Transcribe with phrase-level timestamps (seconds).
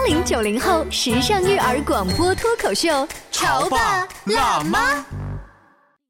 [0.00, 5.04] 八零九零后时尚育儿广播脱口秀，潮爸辣妈。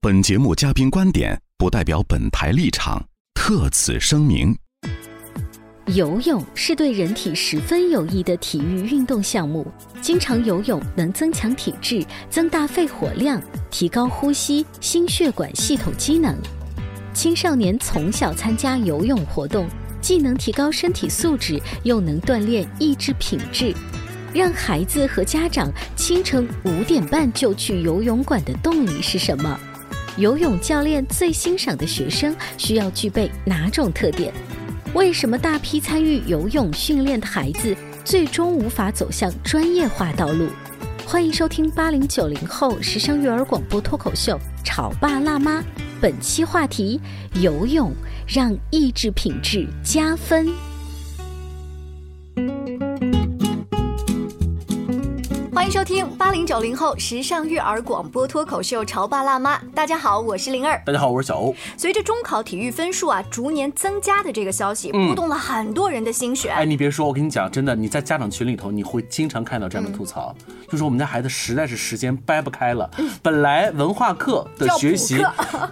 [0.00, 4.56] 本节目嘉宾观点不代表本台立场，特此声明。
[5.86, 9.66] 游泳是对人体十分有益的体育运动项目，
[10.00, 12.00] 经常游泳能增强体质、
[12.30, 16.32] 增大肺活量、提高呼吸、心血管系统机能。
[17.12, 19.68] 青少年从小参加游泳活动，
[20.00, 23.74] 既能提高身体素质，又能锻炼意志品质。
[24.32, 29.58] 让孩子和家长清晨五点半就去游泳馆的动力是什么？
[30.16, 34.32] 游泳教练最欣赏的学生需要具备哪种特点？
[34.94, 40.48] 为什么大批参与游泳训练的孩子最终无法走向专业化道路？
[41.06, 45.60] 欢迎收听八零九零后时尚育儿广播脱口秀《潮爸辣妈》，
[46.00, 46.98] 本期话题：
[47.34, 47.92] 游泳
[48.26, 50.69] 让意志品质加分。
[55.70, 59.56] 迎收听八零九零后时尚育儿广播脱口秀《潮爸辣妈》。
[59.72, 60.82] 大家好，我是灵儿。
[60.84, 61.54] 大家好，我是小欧。
[61.76, 66.52] 随着中考体育分数啊逐年增加的这个消息，波动了很多人的心弦。
[66.52, 70.34] 哎，你别说，我跟你讲，真的，你在家长群里头，你会经常看到这样的吐槽，
[70.68, 72.90] 就说我们家孩子实在是时间掰不开了。
[73.22, 75.24] 本来文化课的学习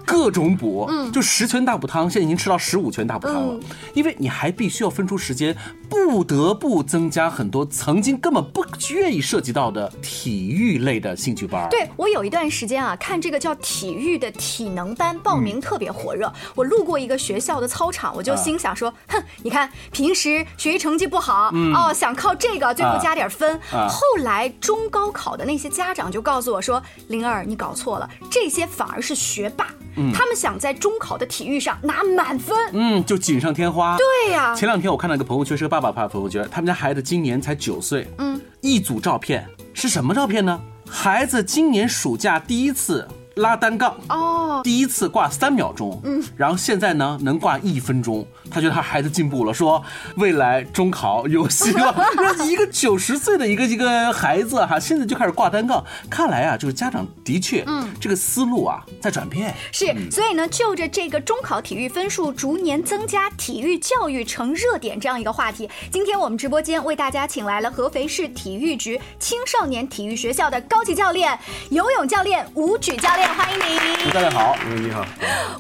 [0.07, 3.61] 各种补， 就十全大补汤，现在已经吃到十五全大补汤了。
[3.95, 5.57] 因为你还必须要分出时间，
[5.89, 9.88] 不得不增加很多曾经根本不愿意涉及到的。
[10.03, 16.33] 体育类的兴趣班，对我有一段时间啊，看这个叫体育的体能班报名特别火热。
[16.55, 23.59] 我路过一个学校的操场，我就心想说：哼，你看平时学习成绩不好哦，想靠这个最后加点分。
[23.71, 29.67] 后来中高考的那些家长就告诉我说：灵儿，你搞错了，这些反而是学霸，
[30.15, 33.97] 他们想在中考的体育上拿满分，嗯，就锦上添花。
[33.97, 39.47] 对呀，前两天我看到一个朋友圈，是个爸爸发的朋友圈，他们家孩子今年才九岁，嗯，一组照片。
[39.73, 40.61] 是什么照片呢？
[40.89, 43.07] 孩子今年暑假第一次。
[43.39, 49.83] 拉单杠哦，第一次挂三秒钟，嗯，然后现在呢能挂一分钟，他觉得他孩子进步了，说
[50.17, 51.95] 未来中考有希望。
[52.47, 59.55] 一个九十岁的一个一个孩子哈，现在就开始挂单杠，看来啊，就是家长的确，嗯，这个思路啊在转变。
[59.73, 71.39] 是，所以呢，就着这个中考体育分数逐年增加，体育教育成热点这样一个话题，今天我们直播间为大家请来了合肥市体育局青少年体育学校的高级教练、
[71.71, 73.28] 游泳教练吴举教练。
[73.35, 74.57] 欢迎您，吴教练好。
[74.67, 75.05] 嗯，你好，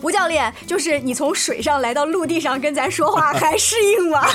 [0.03, 4.21] 吴教练，就是你从水上来到陆地上跟咱说话，还适应吗？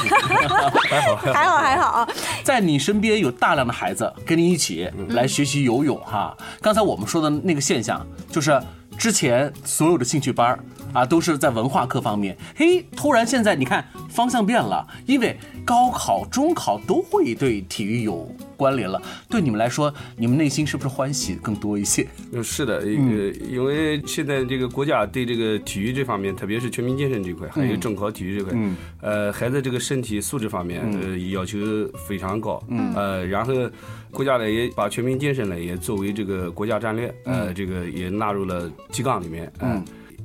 [0.88, 2.07] 还好，还好，还好。
[2.43, 6.35] 在你身边有大量的孩子跟你一起来学习游泳哈。
[6.61, 8.61] 刚才我们说的那个现象，就是
[8.97, 10.57] 之前所有的兴趣班
[10.93, 12.37] 啊，都是在文化课方面。
[12.55, 18.29] 嘿，突然现在你看方向变了，因为高考、中考都会对体育有。
[18.55, 22.07] 关联了，对你们来说，你们内心是不是欢喜更多一些？
[22.31, 31.57] 嗯，是的，呃，因为现在这个国家对这个体育这方面，特别是全民健身这块，还有中考体育这块，嗯呃，孩子这个身体素质方面，呃，要求
[32.07, 33.53] 非常高，嗯呃，然后
[34.11, 39.83] 国家呢也把全民健身呢也作为这个国家战略，呃，这个也纳入了提纲里面，嗯。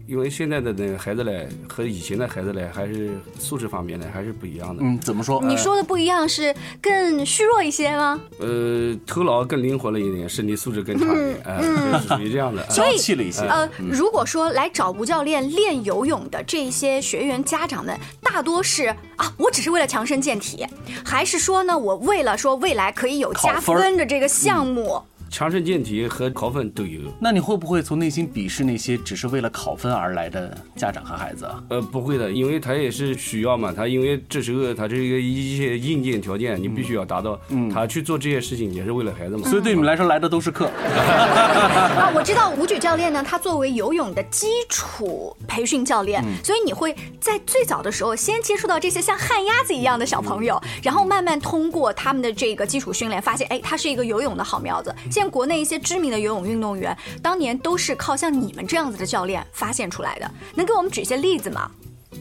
[0.09, 4.83] 因为现在的那个孩子嘞，和以前的孩子嘞，还是素质方面呢，还是不一样的。
[4.83, 5.39] 嗯，怎么说？
[5.45, 8.19] 你说的不一样是更虚弱一些吗？
[8.41, 13.43] 呃，头脑更灵活了一点，身体素质更差一点，哎，属于这样的，娇气了一些。
[13.43, 18.87] 呃，如果说来找吴教练练游泳的这些学员家长们，大多是
[19.17, 20.67] 啊，我只是为了强身健体，
[21.05, 25.03] 还是说呢，我为了说未来可以有加分的这个项目？
[25.31, 31.49] 强身健体和考分都有，那你会不会从内心鄙视那些只是为了考分而来的家长和孩子？
[31.69, 39.49] 呃，不会的，因为他也是需要嘛，他因为这时候他这个一些硬件条件你必须要达到，嗯，他去做这些事情也是为了孩子嘛。
[39.49, 40.67] 所以对你们来说来的都是客。
[40.79, 54.95] 啊，我知道吴举教练呢，他作为游泳的基础培训教练，所以你会在最早的时候先接触到这些像旱鸭子一样的小朋友，然后慢慢通过他们的这个基础训练，发现哎，他是一个游泳的好苗子。
[55.19, 61.69] 现国内一些知名的游泳运动员，当年都是靠像你们这样子的教练发现出来的，能给我们举些例子吗？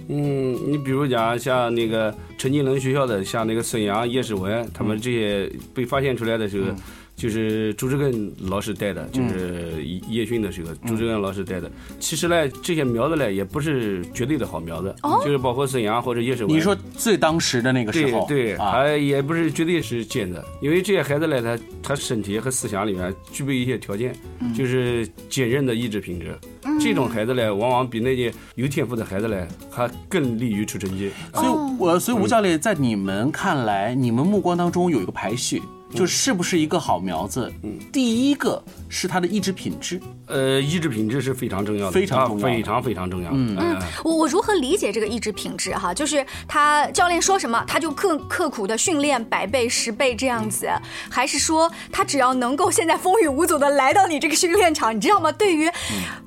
[0.10, 6.72] 嗯，你比如讲像那个陈金龙学校的，像那个孙杨、叶诗文，他们这些被发现出来的时候。
[7.18, 11.70] 就是朱志根老师带的，就是叶训的时候，朱志根老师带的。
[12.00, 16.56] 其实呢，这些苗子呢，也不是绝对的好苗子，就是包括孙杨或者叶世文。
[16.56, 24.16] 你说最当时的那个时候，对对，还也不是绝对是尖的，因为这些孩子呢，他他身体和思想里面具备一些条件，
[24.56, 26.38] 就是坚韧的意志品质。
[26.80, 31.10] 这种孩子呢，往往比那些有天赋的孩子呢，还更利于出成绩。
[31.34, 31.48] 所以
[31.80, 35.60] 我所以吴教练在你们看来，你们目光当中有一个排序。
[35.94, 37.52] 就是不是一个好苗子？
[37.64, 40.00] 嗯，第一个是他的意志品质。
[40.28, 43.32] 呃，意志品质是非常重要的，非常重要，非常非常重要。
[43.34, 45.72] 嗯嗯，我我如何理解这个意志品质？
[45.74, 50.70] 哈，就是他教练说什么，他就刻刻苦的训练百倍十倍这样子，
[51.10, 55.32] 还是说他只要能够现在风雨无阻的来到你这个训练场，你知道吗？
[55.32, 55.70] 对于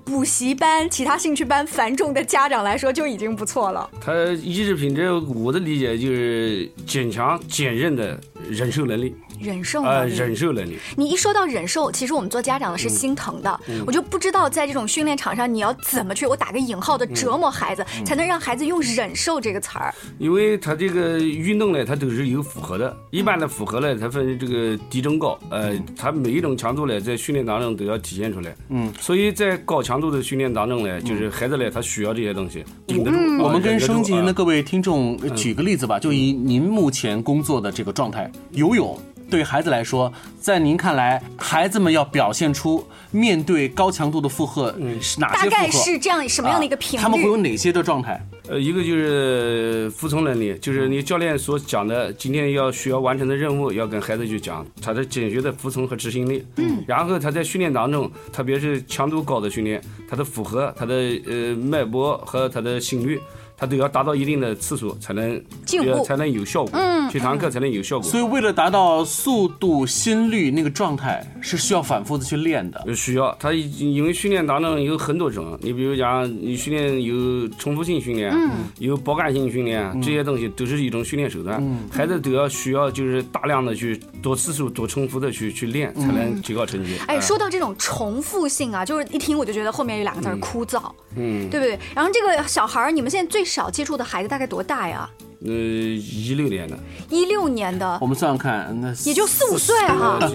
[0.05, 3.89] 补习班、其他兴趣班繁重的家长来说，就已经不错了。
[4.01, 8.19] 他意志品质，我的理解就是坚强、坚韧的
[8.49, 9.15] 忍受能力。
[9.40, 10.78] 忍受能力，忍受能力。
[10.96, 13.60] 你一说到忍受，其实我们做家长的是心疼的。
[13.87, 19.94] 我就不知道在这种训练场上，你要怎么去，我打个引号的折磨孩子，才能让孩子用忍受这个词儿。
[20.19, 22.96] 因为他这个运动呢，它都是有负荷的。
[23.10, 25.38] 一般的负荷呢，它分这个低中高。
[25.50, 28.54] 呃，它每一种强度呢，在训练当中都要体现出来。
[28.69, 33.42] 嗯，所以在高强度的训练当中呢，就是孩子呢，他需要这些东西顶得住。
[33.42, 38.98] 我们跟收音机前的各位听众举个例子吧，就以您目前工作的这个状态，游泳。
[39.31, 45.49] 对孩子来说，在您看来，孩子们要表现出面对高强度的负荷，是哪些？
[45.49, 47.03] 大概是这样什么样的一个频率？
[47.03, 48.21] 他们会有哪些的状态？
[48.49, 56.44] 呃，一个就是服从能力，就是你教练所讲的，今天要需要完成的任务，要跟孩子去讲他的解决的服从和执行力。
[56.56, 56.83] 嗯。
[56.88, 60.94] 然后他在训练当中，特别是强度高的训练，他的负荷、他的
[61.26, 63.21] 呃脉搏和他的心率。
[63.61, 66.71] 他都要达到一定的次数才能进步，才能有效果。
[66.73, 68.09] 嗯，去堂课才能有效果。
[68.09, 72.83] 所以为了达到速度、心率那个状态，是需要反复的去练的。
[72.95, 78.35] 需要，他因为训练当中有很多种，你比如讲，你训练有重复性训练，
[78.79, 81.62] 有包干性训练，这些东西都是一种训练手段。
[81.93, 86.97] 孩子都要需要就是大量的去多次数、多重复的去去练，才能提高成绩。
[87.09, 90.81] 哎，说到这种重复性啊，就是一听我就觉得后面有两个字枯燥，
[91.17, 91.79] 嗯，对不对？
[91.95, 95.11] 然后这个小孩儿，你们现在最少接触的孩子大概多大呀？
[95.46, 96.78] 呃，一六年的，
[97.08, 100.19] 一六年的，我们算算看，那也就四五岁哈。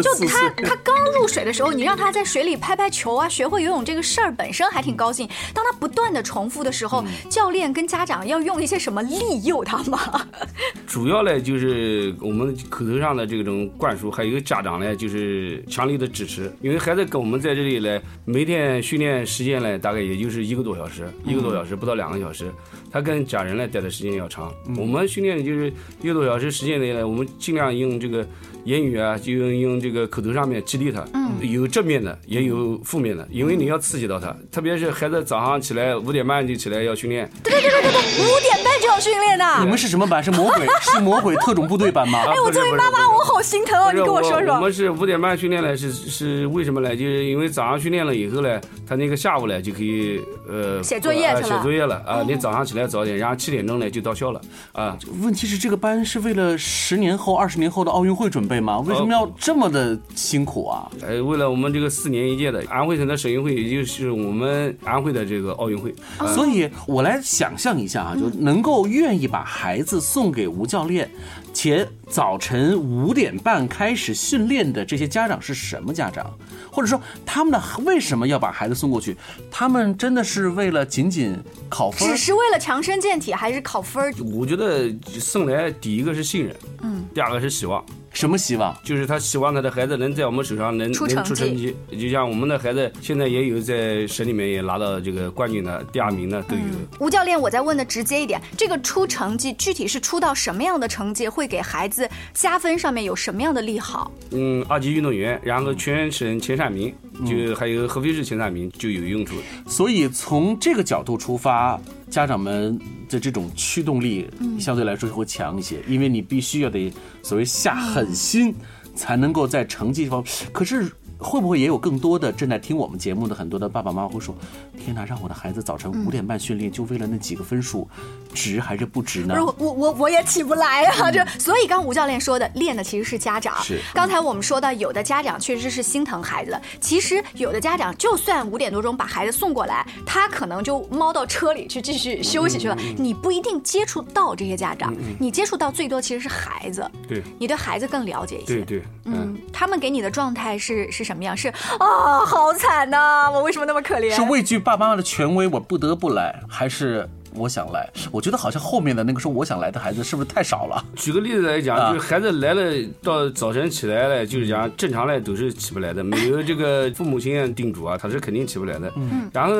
[0.00, 5.28] 就他他刚入水的时候，你让他在水里拍拍球啊，学会游泳这个事儿本身还挺高兴。
[5.52, 10.24] 当他不断的重复的时候，教练跟家长要用一些什么利诱他吗？
[10.86, 16.52] 主要呢就是我们口头上的这种灌输，还有家长呢就是强力的支持。
[16.60, 22.52] 因为孩子跟我们在这里呢，每天训练时间呢大概也就是一个多小时，一个多小时不到两个小时。
[22.92, 24.43] 他跟家人呢待的时间要长，
[24.76, 28.26] 我们训练就是一个多小时时间内呢，我们尽量用这个。
[28.64, 39.44] 言语啊，就用用这个口头上面激励他，嗯，有正面的，也有负面的，因为你要刺激到他，特别是孩子早上起来五点半就起来要训练，对对对对对，五点半就要训练的。
[39.60, 40.22] 你们是什么班？
[40.22, 40.66] 是魔鬼？
[40.82, 42.18] 是魔鬼特种部队班吗？
[42.26, 44.54] 哎，我作为妈妈，我好心疼哦，你跟我说说。
[44.54, 46.94] 我们是五点半训练呢，是是为什么呢？
[46.94, 52.22] 就是因为早上训练了以后呢，他那个下午呢就可以呃写作业写作业了啊。
[52.26, 54.40] 你早上起来早点，然后七点钟呢就到校了
[54.72, 54.96] 啊。
[55.22, 58.80] 问题是这个班是为了十年后、二十年后的奥运会准备吗？
[58.80, 59.24] 为什么要？
[59.38, 60.90] 这么的辛苦啊！
[61.00, 65.94] 呃，为了我们这个四年一届的安徽省的省运会，也就是我们安徽的这个奥运会，
[66.34, 71.08] 所以我来想象一下啊，就能够愿意把孩子送给吴教练，
[71.52, 76.26] 且早晨五点半开始训练的这些家长是什么家长？
[76.70, 79.16] 或者说他们的为什么要把孩子送过去？
[79.50, 81.36] 他们真的是为了仅仅
[81.68, 82.08] 考分？
[82.08, 84.12] 只是为了强身健体，还是考分？
[84.34, 87.84] 我觉得送来第一个是信任，嗯，第二个是希望。
[88.14, 88.74] 什么希望？
[88.82, 96.62] 就是他希望他的孩子能在我们手上能能出成绩，就像我们的孩子现在也有在省里面也拿到这个冠军的第二名的都有。
[97.00, 104.10] 吴教练，我再问的直接一点，这个出成绩具体是出到什么样的成绩，会给孩子加分上面有什么样的利好？
[104.30, 106.94] 嗯，二级运动员，然后全省前三名，
[107.26, 109.34] 就还有合肥市前三名就有用处。
[109.66, 111.80] 所以从这个角度出发。
[112.14, 112.78] 家长们
[113.08, 114.30] 的这种驱动力
[114.60, 116.92] 相对来说会强一些，因为你必须要得
[117.24, 118.54] 所谓下狠心，
[118.94, 120.24] 才能够在成绩方。
[120.52, 120.92] 可是。
[121.18, 124.34] 会不会也有更多的正在听我们节目的很多的爸爸妈妈会说
[124.78, 127.88] ：“天哪，让我的孩子早晨五点半训练，就为了那几个分数，
[128.32, 131.10] 值还是不值呢？” 我我我我也起不来啊！
[131.10, 133.62] 这所以刚吴教练说的，练的其实是家长。
[133.62, 133.80] 是。
[133.94, 142.76] 刚才我们说到，有的家长确实是心疼孩子，其实有的家长就算五点多钟把孩子送过来，他可能就猫到车里去继续休息去了。
[142.98, 146.90] 你不一定接触到这些家长，你接触到最多其实是孩子。
[147.06, 147.22] 对。
[147.38, 148.56] 你对孩子更了解一些。
[148.56, 148.82] 对对。
[149.04, 151.22] 嗯，他们给你的状态是是什么？
[151.22, 152.24] 样是啊？
[152.26, 153.30] 好惨呐！
[153.30, 154.14] 我为什么那么可怜？
[154.14, 160.84] 是畏惧爸爸妈妈的权威，我不得不来，还是我想来，我觉得好像后面的那个说我想来的孩子是不是太少了？
[160.96, 162.62] 举个例子来讲，啊就是孩子来了，
[163.02, 168.92] 到早晨起来了，就是讲正常来都是起不来的，没有这个父母亲叮嘱啊，他是肯定起不来的。
[168.96, 169.54] 嗯，然后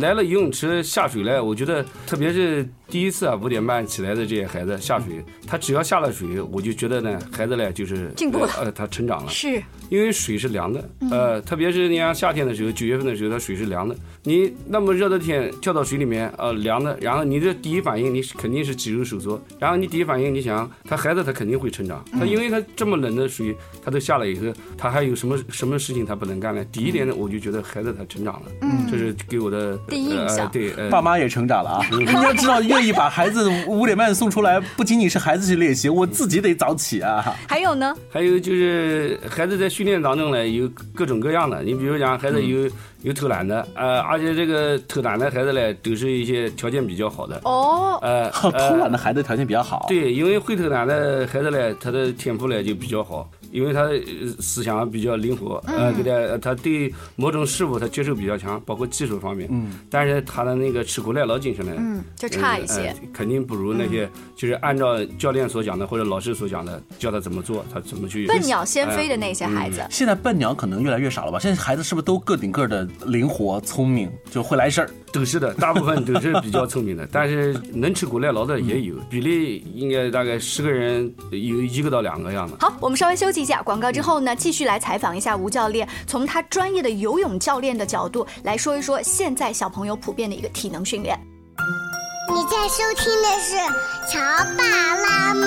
[0.00, 9.30] 来了游泳池下水来，我觉得特别是第一次啊五点半起来的这些孩子下水，他只要下了水，我就觉得呢，孩子呢就是进步了呃，他成长了。
[9.30, 13.96] 是因为水是凉的，嗯呃，特别是你像夏天的时候，九月份的时候，它水是凉的。
[14.22, 26.64] 你那么热的天跳到水里面，呃，凉的，然后你的第一反应，你肯定是肌肉收缩，然后你第一反应，你想他孩子他肯定会成长，嗯他因为他这么冷的水，他都下来以后，他还有什么什么事情他不能干呢？
[26.70, 31.86] 第一点呢，我就觉得孩子他成长了，嗯，这是给我的第一印象呃、对，呃，爸妈也成长了啊！
[31.90, 37.34] 你要知道，愿意把孩子五点半送出来，不仅仅是孩子去练习，我自己得早起啊。
[37.46, 41.62] 还有呢，还有就是孩子在训练当中呢，有各种各样的。
[41.62, 42.68] 你比如讲，孩子有、
[43.02, 47.40] 有偷懒的，呃，而且这个偷懒的孩子呢，都是一些条件比较好的。
[47.44, 48.30] 哦，呃，
[48.68, 54.00] 偷懒的孩子条件比较好，对，因为会偷懒的孩子呢，他的天赋呢就比较好，因为他呃
[54.40, 59.48] 思想比较灵活，呃，给他他对某种事物他接受比较强，包括技术方面。
[59.50, 59.72] 嗯。
[59.90, 62.94] 但是他的那个吃苦耐劳精神呢，嗯，就差一些呃。
[63.12, 71.38] 肯定不如那些就是按照教练所讲的或者老师所讲的，教他怎么做，他怎么去笨鸟先飞的那些孩子，现在笨鸟可能越来越少了吧？
[71.38, 74.90] 现在孩子是不是都个顶个的灵活聪明，就会来事儿？
[75.12, 82.54] 都是的，大部分都是比较聪明的， 但是能吃苦耐劳的也有，比例应该大概十个人有一个到两个样子。
[82.60, 91.18] 好，我们稍微休息一下，广告之后呢，继续来采访一下吴教练，从他专业的游泳教练的角度来说一说现在小朋友普遍的一个体能训练。
[92.28, 93.56] 你在收听的是
[94.10, 94.20] 《乔
[94.56, 94.64] 爸
[94.96, 95.46] 拉妈》，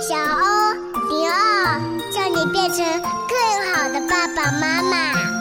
[0.00, 0.74] 小欧
[1.08, 1.78] 迪奥，
[2.10, 5.37] 叫你变成更好的爸爸妈妈。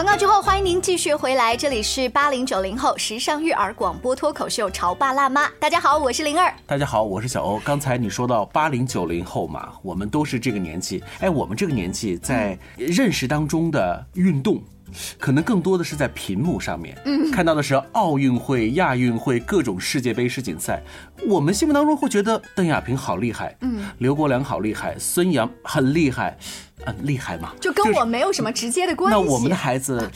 [0.00, 5.46] 广告之后，欢迎您继续回来，这里是八零九零后时尚育儿广播脱口秀《潮爸辣妈》。
[5.60, 6.50] 大家好，我是灵儿。
[6.66, 7.60] 大家好，我是小欧。
[7.62, 11.04] 刚才你说到八零九零后嘛，我们都是这个年纪。
[11.18, 14.62] 哎，我们这个年纪在认识当中的运动。
[15.18, 20.82] 可能更多的是在屏幕上面，嗯，看到的是奥运会、亚运会各种世界杯世锦赛，
[21.26, 26.36] 我们心目当中会觉得邓亚萍好厉害，嗯，刘国梁好厉害，孙杨很厉害，
[26.84, 29.18] 嗯，厉害嘛，就跟我没有什么直接的关系。
[29.18, 30.10] 那我们的孩子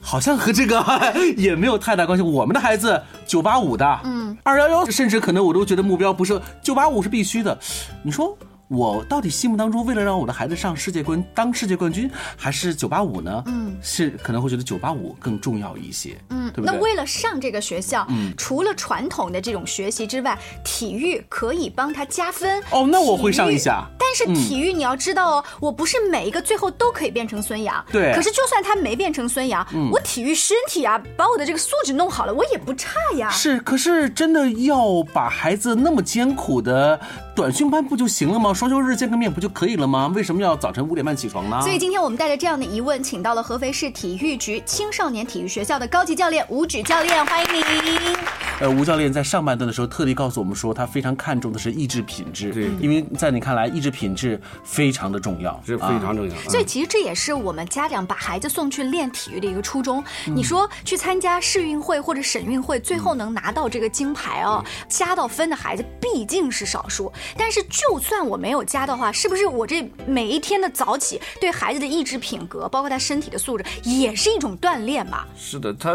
[0.00, 0.84] 好像和这个
[1.36, 2.22] 也没有太大关系。
[2.22, 7.58] 我们的孩子九八五的，嗯，二幺幺，甚至可能我都觉得目标不是九八五是必须的。
[8.02, 8.36] 你说
[8.68, 13.42] 我到底心目当中为了让我的孩子上世界冠当世界冠军，还是九八五呢？
[13.46, 16.64] 嗯，是可能会觉得九八五更重要一些，嗯，对？
[16.64, 18.06] 那为了上这个学校，
[18.36, 22.62] 除了传统的这种学习之外，体育可以帮他加分。
[22.70, 23.84] 哦，那我会上一下。
[23.98, 27.84] 但是体育你要知道哦，我不是每一个最后都可以变成孙杨。
[27.92, 28.14] 对。
[28.14, 33.28] 可是就算他没变成孙杨，我体育身体啊，把我的这个素质弄好了，我也不差呀。
[33.28, 36.98] 是，可是真的要把孩子那么艰苦的
[37.34, 38.53] 短训班不就行了吗？
[38.54, 40.12] 双休日见个面不就可以了吗？
[40.14, 41.60] 为什么要早晨五点半起床呢？
[41.60, 48.43] 所以今天我们带着这样的疑问，请到了合肥市体育局青少年体育学校的高级教练吴举教练，欢迎您。
[48.60, 52.52] 呃，吴教练在上半段的时候特地告诉我们说，他非常看重的是意志品质。
[52.52, 56.34] 对，因为在你看来，意志品质非常的重要，是非常重要。
[56.34, 60.02] 啊、所以其实这也是我们家长把孩子送去练体育的一个初衷。
[60.28, 67.12] 嗯、你说去参加市运会或者省运会，最后能拿到这个金牌哦，嗯、加到分的孩子毕竟是少数。
[67.36, 75.24] 但是就算我没有加的话，是不是我这每一天的早起对孩子的意志品格，包括他身体的素质，也是一种锻炼嘛？
[75.36, 75.92] 是的，他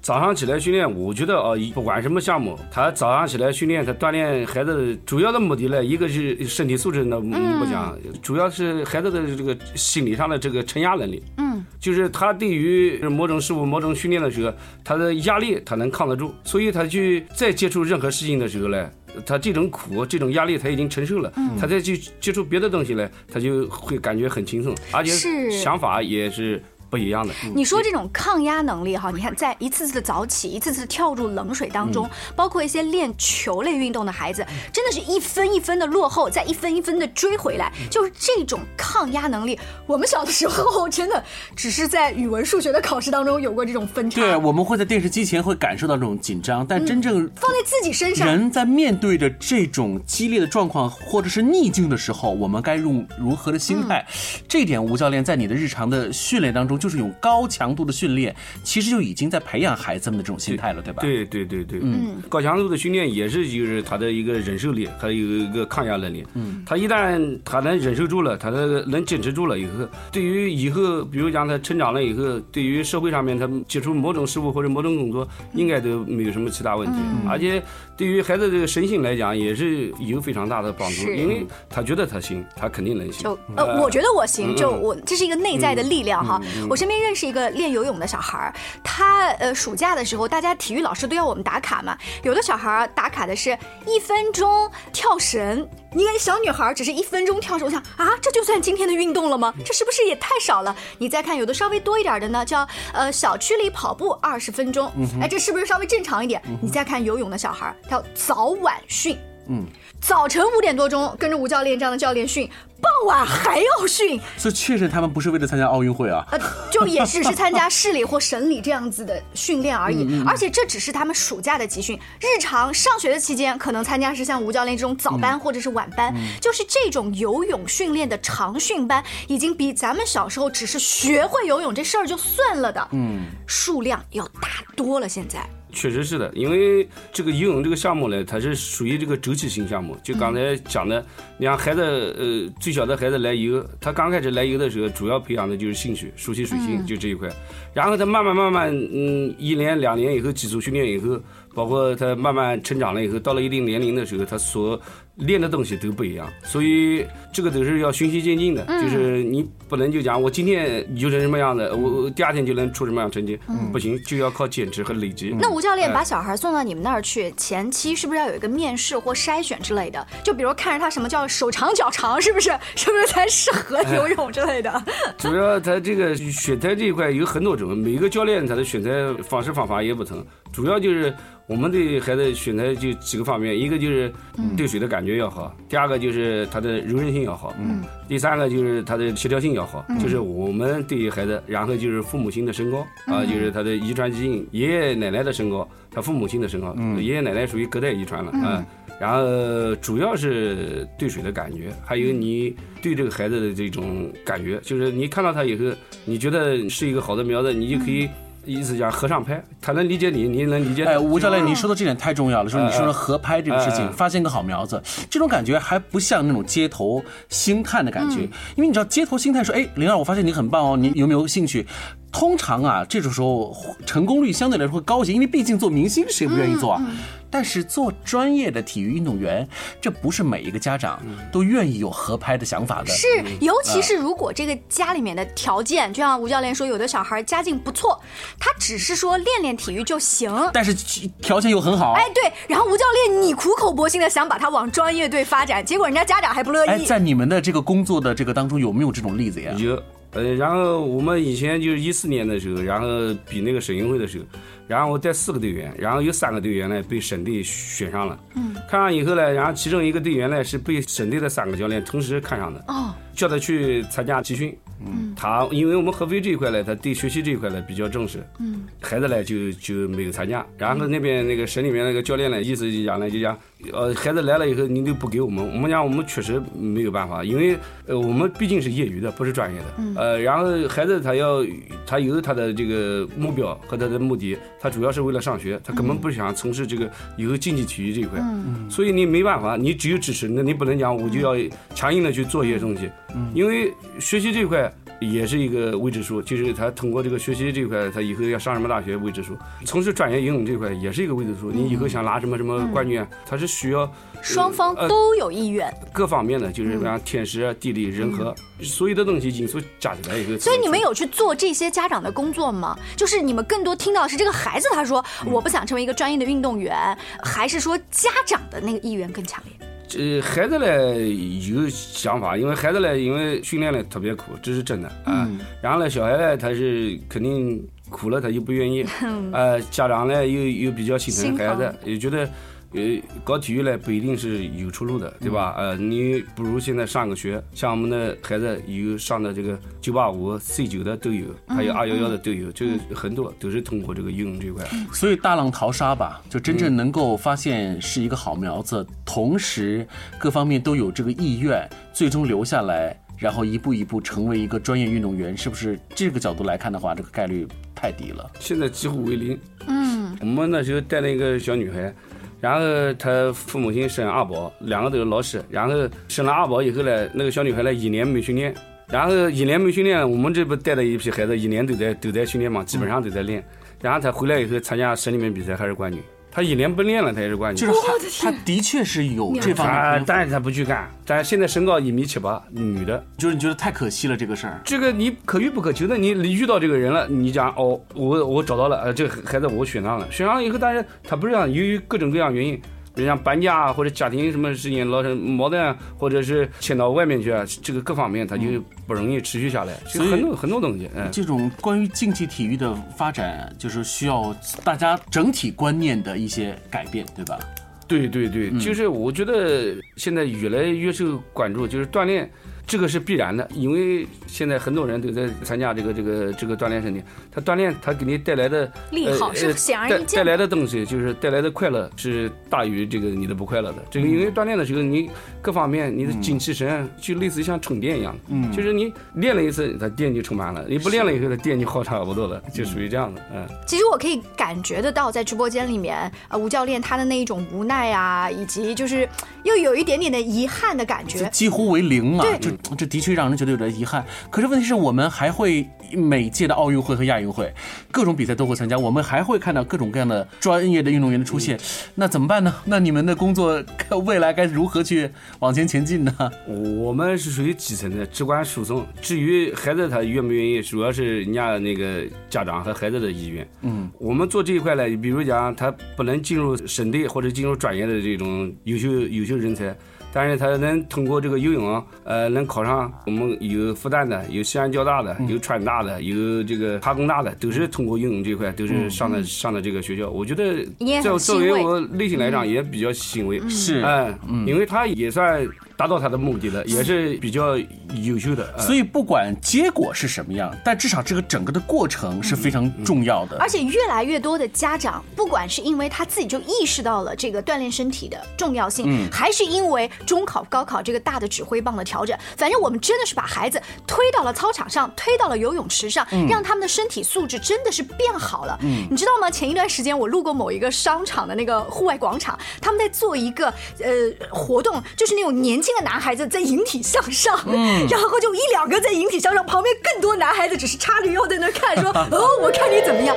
[0.00, 11.20] 早上起来训练，我觉得啊，不管什么项目，他早上起来训练，他锻炼孩子主要的目的呢，一个是身体素质呢不讲，嗯、主要是孩子的这个心理上的这个承压能力。
[11.38, 18.88] 嗯，就是他对于某种事物、某种训练的时候，他的压力他能扛得住，所以他去再接触任何事情的时候呢。
[19.24, 26.60] 他这种苦、这种压力他已经承受了，嗯、他再去接触别的东西呢，他就会感觉很轻松，而且想法也是
[26.90, 27.34] 不一样的。
[27.54, 39.58] 你说这种抗压能力哈，你看在一次次的早起、一次次跳入冷水当中，嗯、包括一些练球类运动的孩子，真的是一分一分的落后，再一分一分的追回来，就是这种抗压能力。
[39.86, 41.22] 我们小的时候真的
[41.56, 44.20] 只是在语文、数学的考试当中有过这种分差。
[44.20, 54.04] 对，我们会在电视机前会感受到这种紧张，但真正、嗯、放在自己身上，人在面对着这种激烈的状况或者是逆境的时候，我们该用如何的心态？
[54.08, 61.00] 嗯、这一点，吴教练在你的日常的训练当中，就是用高强度的训练，其实就已经在培养孩子们的这种心态了，对吧？
[61.00, 66.22] 对对对对，嗯，高强度的训练也是就是他的一个忍受力，还有一个抗压能力。
[66.34, 76.98] 嗯，他一旦他能忍受住了，他能能坚持住了以后，对于以后，比如讲他成长了以后，对于社会上面他接触某种事物或者某种工作，应该都没有什么其他问题。
[77.26, 77.62] 而且
[77.96, 83.22] 对于孩子这个身心来讲，也是有非常大的帮助，因为他觉得他行，他肯定能行。
[83.22, 86.40] 就呃，我觉得我行，就我这是一个内在的力量哈。
[86.68, 95.68] 我身边认识一个练游泳的小孩儿，他呃暑假的时候，大家体育老师都要我们打卡嘛，有的小孩儿打卡的是一分钟跳绳。
[95.96, 99.54] 你看小女孩只是一分钟跳绳，我想啊，这就算今天的运动了吗？
[99.64, 100.74] 这是不是也太少了？
[100.98, 106.42] 你再看有的稍微多一点的呢，叫呃小区里跑步二十分钟，哎，这是不是稍微正常一点？
[106.60, 109.16] 你再看游泳的小孩，他要早晚训，
[109.48, 109.66] 嗯，
[110.00, 112.48] 早晨五点多钟跟着吴教练这样的教练训。
[112.84, 116.38] 傍晚还要训，所以确实他们不是为了参加奥运会啊，呃，
[116.70, 120.22] 就也只是参加市里或省里这样子的训练而已。
[120.26, 135.08] 而且这只是他们暑假的集训，日常上学的期间可能参加是像吴教练这种早班或者是晚班，就是这种游泳训练的长训班，已经比咱们小时候只是学会游泳这事儿就算了的，嗯，数量要大多了。
[135.08, 135.40] 现在。
[135.74, 139.94] 确实是的，因为这个游泳这个项目呢，它是属于这个周期性项目。
[140.02, 141.04] 就刚才讲的，
[141.36, 147.28] 你看孩子，呃，最小的孩子来游，他刚开始来游的时候，主要培养的就是兴趣，熟悉水性，就这一块。
[147.74, 151.20] 然后他慢慢慢慢，嗯，一年两年以后，基础训练以后。
[151.54, 154.80] 包括他慢慢成长了以后，到了一定年龄的时候，他所
[155.16, 158.64] 练的东西都不一样，所以这个都是要循序渐进的。
[158.82, 163.38] 就是你不能就讲我今天就成什么样的，我第二天就能出什么样成绩，
[163.72, 165.32] 不行，就要靠坚持和累积。
[165.38, 170.04] 那吴教练把小孩送到你们那儿去，前期是不是要有一个面试或筛选之类的？
[170.24, 174.84] 就比如看着他什么叫手长脚长，是不是 是不是才适合游泳之类的？
[175.16, 178.90] 主要他这个选材这一块有很多种，每个教练他的选材
[179.22, 181.14] 方式方法也不同，主要就是。
[181.46, 184.10] 我们对孩子选择就几个方面，一个就是
[184.56, 198.64] 对水的感觉要好，第二个就是他的柔韧性要好，嗯，第三个就是他的协调性要好，就是我们对于孩子，然后就是父母亲的身高啊，就是他的遗传基因，爷爷奶奶的身高，他父母亲的身高，爷爷奶奶属于隔代遗传了啊，
[198.98, 208.08] 然后主要是对水的感觉，还有你对这个孩子的这种感觉，就是你看到他以后，你觉得是一个好的苗子，你就可以。
[208.46, 210.84] 意思讲合上拍，他能理解你，你能理解。
[210.84, 212.48] 哎，吴教练，你说的这点太重要了。
[212.48, 218.22] 说你说的合拍这个事情，发现个好苗子，这种感觉还不像那种街头星探的感觉，
[218.56, 221.66] 因为你知道街头星探说，哎，灵儿，我发现你很棒哦，你有没有兴趣？
[222.14, 223.52] 通常啊，这种时候
[223.84, 226.80] 成功率相对来说会高一些，因为毕竟做明星谁不愿意做啊？
[227.28, 229.46] 但是做专业的体育运动员，
[229.80, 232.86] 这不是每一个家长都愿意有合拍的想法的。
[232.86, 233.08] 是，
[233.40, 238.00] 尤其是如果这个家里面的条件，就像吴教练说，有的小孩家境不错，
[238.38, 240.72] 他只是说练练体育就行，但是
[241.20, 241.94] 条件又很好。
[241.94, 246.68] 哎，对，然后吴教练你苦口婆心的想把他往专业队发展，结果人家家长还不乐意。
[246.68, 249.52] 哎，在你们的这个工作的这个当中，有没有这种例子呀？
[249.58, 249.82] 有。
[250.14, 252.88] 呃，然后我们以前就是一四年的时候，然后
[253.28, 254.24] 比那个省运会的时候，
[254.68, 258.18] 然后我带四个队员，然后有三个队员呢被省队选上了。
[258.34, 262.64] 嗯，看上以后呢，然后其中一个队员呢是被省队的三个教练同时看上的。
[262.68, 264.56] 哦，叫他去参加集训。
[264.86, 268.22] 嗯，他因为我们合肥这一块呢，他对学习这一块呢比较重视。
[268.40, 270.44] 嗯，孩子呢就就没有参加。
[270.58, 273.34] 然后那边那个省里面那个教练呢，意思就讲呢，就讲，
[273.72, 277.56] 呃，孩子来了以后，你都不给我们，我们讲我们确实没有办法，因为
[277.86, 279.64] 呃，我们毕竟是业余的，不是专业的。
[279.78, 279.94] 嗯。
[279.96, 281.42] 呃，然后孩子他要
[281.86, 288.20] 他有他的这个目标和他的目的，他主要是为了上学，他根本不想从事这个以后竞技体育这一块。
[288.20, 288.68] 嗯。
[288.68, 291.34] 所以你没办法，你只有支持，那你不能讲我就要
[291.74, 292.90] 强硬的去做一些东西。
[293.14, 293.30] 嗯。
[293.34, 294.70] 因为学习这一块。
[295.00, 299.36] 也是一个未知数，就是他通过这个学习这块，他以后要上什么大学未知数。
[299.64, 303.90] 从事专业游泳这块也是一个未知数，你以后想拿什么什么冠军，他是需要
[304.22, 310.38] 双方都有意愿，各方面的就是像天时、地利、人和，所有的东西因素加起来一个。
[310.38, 312.78] 所以你们有去做这些家长的工作吗？
[312.96, 319.68] 就是你们更多听到是这个孩子他说我不想成为一个专业的运动员，还是说家长的那个意愿更强烈？
[319.98, 325.28] 呃，孩子呢有想法，因为孩子呢，因为训练呢特别苦，这是真的啊。
[325.62, 328.84] 然后呢，小孩呢，他是肯定苦了，他又不愿意。
[329.32, 332.28] 呃，家长呢又又比较心疼孩子，也觉得。
[332.74, 335.54] 呃，搞体育呢不一定是有出路的，对吧？
[335.56, 344.64] 呃，你不如现在上个学，像我们的孩子有上的这个九八五、C 九的都有，还有二幺幺的都有，这个很多都是通过这个游泳这块。
[344.92, 349.86] 所以大浪淘沙吧，就真正能够发现是一个好苗子，同时
[350.18, 352.98] 各方面都有这个意愿，最终留下来。
[353.16, 358.28] 然后一步一步成为一个专业运动员，是不是这个角度来看的话，这个概率太低了？
[358.40, 359.38] 现在几乎为零。
[359.68, 361.94] 嗯，我们那时候带了一个小女孩，
[362.44, 368.54] 然后他父母亲生二宝，两个都是老师，然后生了二宝以后呢，那个小女孩呢一年没训练，
[368.86, 373.42] 然后一年没训练，我们这不带了一批孩子，一年都在都在训练嘛，基本上都在练，
[373.80, 375.98] 然后她回来以后参加省里面比赛还是冠军。
[376.34, 377.68] 他一年不练了，他也是冠军。
[377.68, 377.80] 就是
[378.20, 380.90] 他的确是有这方面，但是他不去干。
[381.06, 384.60] 但现在身高一米七八，女的，就是你觉得太可惜了这个事儿。
[384.64, 392.60] 这个你可遇不可求的，你遇到这个人了，你讲哦，我我找到了，呃，这个孩子我选上了，选上了以后，但是他不是这样由于各种各样原因。
[392.94, 399.74] 比如像搬家啊，或者家庭什么事情老是矛盾，或者是迁到外面去啊，这个各方面它就不容易持续下来。
[399.86, 407.38] 所以很多很多东西，嗯，这种关于竞技体育的发展，就是需要大家整体观念的一些改变，对吧？
[407.86, 412.30] 对对对，就是我觉得现在越来越受关注，就是锻炼。
[412.66, 417.02] 这个是必然的，因为现在很多人都在参加这个这个这个锻炼身体。
[417.30, 420.24] 他锻炼，他给你带来的利好是显而易见。
[420.24, 423.84] 带来的东西就是带来的快乐是大于这个你的不快乐的。
[423.90, 425.10] 这个因为锻炼的时候，你
[425.42, 433.20] 各方面你的精气神就类似于像充电一样，嗯，就是你练了一次，它电就充满了；你不练了以后，它电就耗差不多了，就属于这样的。
[433.34, 439.08] 嗯，其实我可以感觉得到，在直播间里面，呃，吴教练他的那一种无奈啊，以及就是
[439.42, 442.24] 又有一点点的遗憾的感觉，几乎为零啊，
[442.62, 442.74] 就。
[442.76, 444.04] 这的确让人觉得有点遗憾。
[444.30, 447.52] 可是问题是我们还会每届的奥运会和亚运会，
[447.90, 451.58] 各种比赛都会参加，我们还会看到各种各样的专业的运动员的出现。
[451.94, 452.54] 那怎么办呢？
[452.64, 453.62] 那你们的工作
[454.04, 456.12] 未来该如何去往前前进呢？
[456.46, 458.84] 我们是属于基层的，只管输送。
[459.00, 463.48] 至于孩子他愿不愿意，主要是人家那个家长和孩子的意愿。
[463.62, 469.74] 嗯，我们做这一块呢，比如讲他不能进入省队或者进入专业的这种优秀优秀人才。
[470.14, 480.08] 但是他能通过这个游泳，呃，能考上我们有复旦的，有西安交大的，有川大的，有这个哈工大的，都是通过游泳这块都是上的上的这个学校。
[480.08, 480.64] 我觉得
[481.02, 485.44] 作作为我内心来讲也比较欣慰，是，嗯，因为他也算。
[485.76, 487.58] 达到他的目的了，也是比较
[488.04, 488.56] 优秀的。
[488.60, 493.36] 所以不管结果是什么样，但至少这个整个的过程是非常重要的。
[493.40, 508.56] 而且越来越多的家长，不管是因为他自己就意识到了这个锻炼身体的重要性，还是因为中考、高考这个大的指挥棒的调整，反正我们真的是把孩子推到了操场上，推到了游泳池上，让他们的身体素质真的是变好了。
[508.88, 509.28] 你知道吗？
[509.28, 513.92] 前一段时间我路过某一个商场的那个户外广场，他们在做一个呃
[514.30, 515.64] 活动，就是那种年。
[515.64, 523.16] 轻的男孩子在引体向上，嗯， 然后就一两个在引体向上，旁边更多男孩子只是叉着腰在那看，说 哦，我看你怎么样。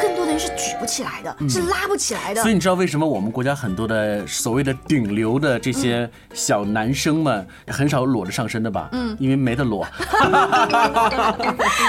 [0.00, 2.40] 更多的人是举不起来的，是拉不起来的。
[2.40, 8.88] 所以你知道为什么我们国家很多的所谓的顶流的这些小男生们很少裸着上身的吧？
[8.92, 9.84] 嗯，因为没得裸。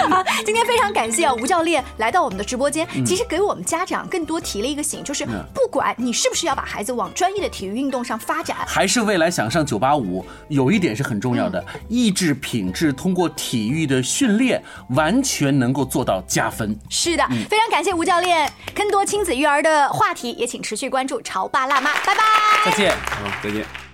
[0.10, 9.96] 好， 今天非常感谢啊吴教练来到我们的直播间，其实给我们家长更多提了一个醒，就是不管你是不是要把孩子往专业的体育运动上发展，还是未来想上九八。
[9.96, 16.78] 五有一点是很重要的，意志品质通过体育的训练完全能够做到加分。
[16.90, 18.20] 是的，非常感谢吴教
[18.74, 21.92] 更多亲子育儿的话题，也请持续关注《潮爸辣妈》。
[22.06, 22.24] 拜拜，
[22.66, 23.85] 再见，好，再见。